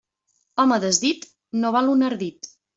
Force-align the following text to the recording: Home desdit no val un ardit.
Home 0.63 0.79
desdit 0.85 1.29
no 1.61 1.75
val 1.79 1.95
un 1.95 2.05
ardit. 2.11 2.55